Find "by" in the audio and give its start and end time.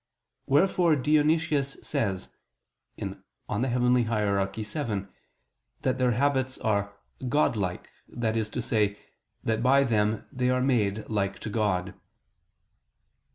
9.61-9.83